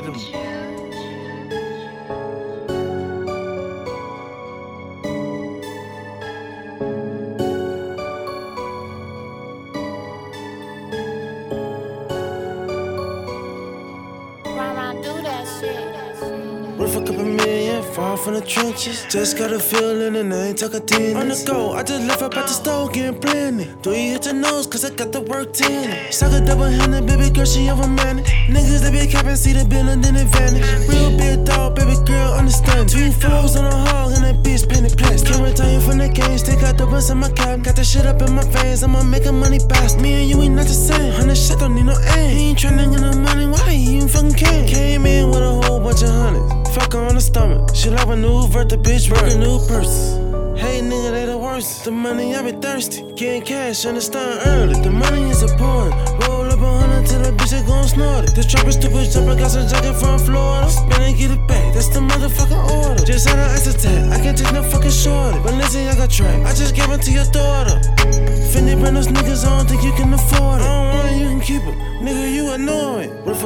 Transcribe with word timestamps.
play 0.00 0.10
them. 0.10 0.46
Worth 16.78 16.96
a 16.96 17.00
couple 17.00 17.24
million, 17.24 17.82
far 17.94 18.16
from 18.18 18.34
the 18.34 18.42
trenches. 18.42 19.06
Just 19.08 19.38
got 19.38 19.52
a 19.52 19.58
feeling 19.58 20.16
and 20.16 20.32
I 20.32 20.48
ain't 20.48 20.58
talking 20.58 20.84
tennis. 20.86 21.16
On 21.16 21.28
the 21.28 21.44
go, 21.46 21.72
I 21.72 21.82
just 21.82 22.06
left 22.06 22.22
up 22.22 22.36
at 22.36 22.46
the 22.46 22.52
store 22.52 22.90
getting 22.90 23.18
plenty. 23.18 23.64
Three 23.82 24.08
hit 24.08 24.26
your 24.26 24.34
nose, 24.34 24.66
cause 24.66 24.84
I 24.84 24.90
got 24.90 25.12
the 25.12 25.22
work 25.22 25.52
ten. 25.52 26.12
Suck 26.12 26.32
a 26.32 26.44
double 26.44 26.64
handed, 26.64 27.06
baby 27.06 27.30
girl, 27.30 27.46
she 27.46 27.70
over 27.70 27.88
man. 27.88 28.22
Niggas 28.46 28.82
that 28.82 28.92
be 28.92 29.06
capping, 29.10 29.34
see 29.34 29.52
the 29.52 29.64
bill 29.64 29.88
and 29.88 30.02
then 30.02 30.14
it 30.14 30.28
vanish. 30.28 30.62
Real 30.88 31.10
big 31.18 31.44
dog, 31.44 31.74
baby 31.74 31.96
girl, 32.06 32.34
understand. 32.34 32.88
Two 32.88 33.10
foes 33.10 33.56
on 33.56 33.66
a 33.66 33.76
hog 33.90 34.12
and 34.12 34.22
that 34.22 34.36
bitch 34.46 34.68
painted 34.68 34.96
plastic. 34.96 35.34
Can't 35.34 35.42
retire 35.42 35.80
from 35.80 35.98
the 35.98 36.08
game, 36.08 36.38
still 36.38 36.58
got 36.60 36.78
the 36.78 36.86
bus 36.86 37.10
in 37.10 37.18
my 37.18 37.30
cab. 37.30 37.64
Got 37.64 37.74
the 37.74 37.82
shit 37.82 38.06
up 38.06 38.22
in 38.22 38.32
my 38.32 38.44
veins, 38.44 38.84
I'ma 38.84 39.02
make 39.02 39.26
a 39.26 39.32
money 39.32 39.58
fast. 39.58 39.98
Me 39.98 40.22
and 40.22 40.30
you 40.30 40.40
ain't 40.42 40.54
not 40.54 40.66
the 40.66 40.78
same. 40.78 41.12
Hundred 41.14 41.36
shit 41.36 41.58
don't 41.58 41.74
need 41.74 41.86
no 41.86 41.98
aim. 42.14 42.30
He 42.30 42.42
ain't 42.50 42.58
tryna 42.58 42.90
get 42.92 43.00
no 43.00 43.18
money, 43.18 43.46
why 43.46 43.70
he 43.70 43.96
even 43.96 44.08
fucking 44.08 44.34
came? 44.34 44.66
Came 44.66 45.06
in 45.06 45.28
with 45.28 45.42
a 45.42 45.52
whole 45.66 45.80
bunch 45.80 46.02
of 46.02 46.10
hundreds. 46.10 46.70
Fuck 46.70 46.92
her 46.92 47.00
on 47.00 47.16
the 47.16 47.20
stomach. 47.20 47.74
She 47.74 47.90
like 47.90 48.06
a 48.06 48.14
new 48.14 48.46
vert, 48.46 48.68
the 48.68 48.76
bitch 48.76 49.08
broke 49.08 49.26
a 49.26 49.34
new 49.34 49.58
purse. 49.66 50.22
Hey 50.56 50.80
nigga, 50.80 51.10
they 51.10 51.26
the 51.26 51.36
worst. 51.36 51.84
The 51.84 51.90
money, 51.90 52.34
I 52.36 52.42
be 52.42 52.52
thirsty. 52.52 53.02
Getting 53.14 53.42
cash, 53.42 53.84
understand 53.86 54.40
early. 54.46 54.80
The 54.80 54.90
money 54.90 55.30
is 55.30 55.42
important. 55.42 55.94
Roll 56.22 56.46
up 56.46 56.60
hundred 56.60 56.85
till 57.06 57.22
the 57.22 57.30
bitch 57.30 57.52
is 57.52 57.62
gon' 57.62 57.86
snort 57.86 58.24
it. 58.28 58.34
The 58.34 58.42
trap 58.42 58.66
is 58.66 58.74
stupid, 58.74 59.10
jumper 59.10 59.36
got 59.36 59.50
some 59.50 59.66
jacket 59.66 59.94
from 59.94 60.18
Florida. 60.18 60.68
Spin 60.70 61.02
and 61.02 61.16
get 61.16 61.30
it 61.30 61.46
back, 61.46 61.72
that's 61.74 61.88
the 61.88 62.00
motherfucking 62.00 62.64
order. 62.82 63.04
Just 63.04 63.28
had 63.28 63.38
an 63.38 63.50
ice 63.50 63.66
attack, 63.66 64.12
I 64.12 64.22
can't 64.22 64.36
take 64.36 64.52
no 64.52 64.62
fucking 64.62 64.90
shorty. 64.90 65.38
But 65.42 65.54
listen, 65.54 65.86
I 65.86 65.94
got 65.94 66.10
track, 66.10 66.44
I 66.44 66.52
just 66.54 66.74
gave 66.74 66.90
it 66.90 67.02
to 67.02 67.10
your 67.10 67.26
daughter. 67.30 68.35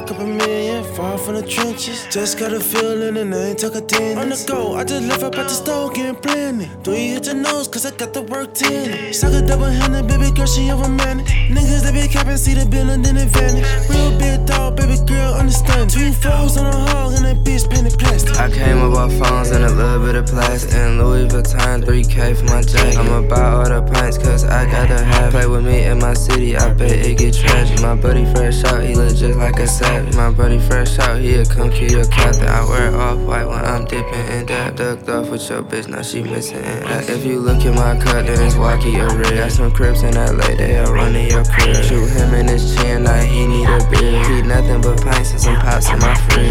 A 0.01 0.07
couple 0.07 0.27
million, 0.27 0.85
far 0.95 1.19
from 1.19 1.35
the 1.35 1.43
trenches. 1.43 2.07
Just 2.11 2.39
got 2.39 2.53
a 2.53 2.61
feeling 2.61 3.17
and 3.17 3.35
I 3.35 3.51
ain't 3.51 3.59
talking 3.59 3.87
tennis. 3.87 4.19
On 4.19 4.29
the 4.29 4.45
go, 4.47 4.75
I 4.75 4.85
just 4.85 5.07
left 5.07 5.23
up 5.23 5.37
at 5.37 5.49
the 5.49 5.55
store 5.55 5.91
getting 5.91 6.17
plenty. 6.17 6.67
Three 6.83 7.09
hit 7.09 7.27
your 7.27 7.35
nose, 7.37 7.69
cause 7.69 7.85
I 7.85 7.91
got 7.91 8.15
the 8.15 8.23
work 8.23 8.55
ten. 8.55 9.13
Suck 9.13 9.33
a 9.33 9.43
double 9.47 9.65
handed, 9.67 10.07
baby 10.07 10.31
girl, 10.31 10.47
she 10.47 10.71
over 10.71 10.89
man. 10.89 11.21
Niggas 11.51 11.83
that 11.83 11.93
be 11.93 12.09
capping, 12.09 12.37
see 12.37 12.55
the 12.55 12.67
bill 12.67 12.89
and 12.91 13.05
then 13.05 13.17
it 13.17 13.29
vanish. 13.29 13.67
Real 13.91 14.19
big 14.19 14.47
dog, 14.47 14.77
baby 14.77 14.97
girl, 15.07 15.35
understand. 15.35 15.91
Two 15.91 16.13
foes 16.13 16.57
on 16.57 16.67
a 16.67 16.77
hog 16.91 17.15
and 17.15 17.25
that 17.25 17.37
bitch 17.45 17.69
painted 17.69 17.99
plastic. 17.99 18.39
I 18.39 18.51
came 18.51 18.79
up 18.79 18.97
off 18.97 19.13
phones 19.13 19.31
and 19.31 19.40
a 19.71 19.75
little 19.75 20.05
bit 20.05 20.17
of 20.17 20.27
plastic 20.27 20.75
and 20.75 20.99
Louis 20.99 21.27
Vuitton 21.29 21.85
3K 21.85 22.37
for 22.37 22.45
my 22.45 22.63
jacket. 22.63 22.99
I'm 22.99 23.25
about 23.25 23.71
all 23.71 23.81
the 23.81 23.93
pints 23.93 24.19
cause 24.19 24.45
I 24.45 24.65
gotta 24.71 25.03
have 25.05 25.31
Play 25.31 25.47
with 25.47 25.65
me 25.65 25.85
in 25.85 26.01
my 26.01 26.13
city, 26.13 26.57
I 26.57 26.75
bet 26.75 26.91
it 26.91 27.17
get 27.17 27.33
tragic. 27.33 27.81
My 27.81 27.95
buddy 27.95 28.25
fresh 28.35 28.65
out, 28.65 28.83
he 28.83 28.97
look 28.97 29.15
just 29.15 29.39
like 29.39 29.61
a 29.61 29.67
savage. 29.69 30.17
My 30.17 30.31
buddy 30.33 30.59
fresh 30.59 30.99
out, 30.99 31.21
he'll 31.21 31.45
come 31.45 31.71
kill 31.71 31.89
your 31.89 32.05
captain. 32.07 32.49
I 32.49 32.65
wear 32.69 32.93
off 32.97 33.19
white 33.19 33.47
when 33.47 33.65
I'm 33.65 33.85
dipping 33.85 34.27
in 34.35 34.47
that. 34.47 34.75
Ducked 34.75 35.09
off 35.09 35.31
with 35.31 35.49
your 35.49 35.63
bitch, 35.63 35.87
now 35.87 36.03
she 36.03 36.23
missing. 36.23 36.65
If 36.65 37.25
you 37.25 37.39
look 37.39 37.65
at 37.65 37.75
my 37.75 38.03
cut, 38.03 38.27
then 38.27 38.45
it's 38.45 38.57
wacky 38.57 38.99
or 38.99 39.17
red. 39.17 39.37
Got 39.37 39.53
some 39.53 39.71
crips 39.71 40.03
in 40.03 40.15
LA, 40.15 40.57
they'll 40.57 40.93
run 40.93 41.15
in 41.15 41.31
your 41.31 41.45
crib. 41.45 41.85
Shoot 41.85 42.11
him 42.11 42.35
in 42.35 42.49
his 42.49 42.75
chin 42.75 43.05
like 43.05 43.29
he 43.29 43.47
need 43.47 43.69
a 43.69 43.79
beer. 43.89 44.25
He 44.25 44.43
nothing 44.43 44.81
but 44.81 45.01
pints 45.01 45.31
and 45.31 45.41
some 45.41 45.57
pops 45.61 45.89
in 45.91 45.99
my 46.01 46.15
fridge. 46.27 46.50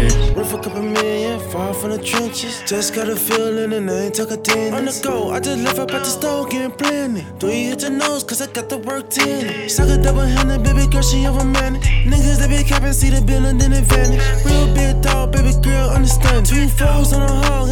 Far 1.52 1.74
from 1.74 1.90
the 1.90 2.02
trenches. 2.02 2.62
Just 2.66 2.94
got 2.94 3.08
a 3.08 3.16
feeling 3.16 3.72
and 3.72 3.90
I 3.90 4.04
ain't 4.04 4.14
took 4.14 4.30
a 4.30 4.36
tennis. 4.36 4.74
On 4.78 4.84
the 4.84 5.00
go, 5.02 5.30
I 5.30 5.40
just 5.40 5.58
left 5.62 5.78
up 5.78 5.92
at 5.92 6.04
the 6.04 6.10
store 6.10 6.46
getting 6.46 6.70
plenty. 6.70 7.22
Three 7.38 7.64
hit 7.64 7.82
your 7.82 7.90
nose, 7.90 8.24
cause 8.24 8.40
I 8.40 8.46
got 8.46 8.68
the 8.68 8.78
work 8.78 9.10
ten. 9.10 9.68
Suck 9.68 9.88
a 9.88 9.96
double 9.96 10.20
handed, 10.20 10.62
baby 10.62 10.86
girl, 10.86 11.02
she 11.02 11.26
over 11.26 11.44
man. 11.44 11.80
Niggas 12.06 12.38
that 12.38 12.50
be 12.50 12.62
capping, 12.62 12.92
see 12.92 13.10
the 13.10 13.22
bill 13.22 13.44
and 13.46 13.60
then 13.60 13.72
it 13.72 13.84
vanish. 13.84 14.22
Real 14.44 14.72
big 14.74 15.02
dog, 15.02 15.32
baby 15.32 15.52
girl, 15.62 15.90
understand. 15.90 16.46
Two 16.46 16.68
foes 16.68 17.12
on 17.12 17.22
a 17.22 17.32
hog 17.46 17.70